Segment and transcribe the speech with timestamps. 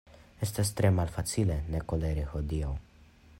[0.45, 2.73] Estas tre malfacile ne koleri hodiaŭ.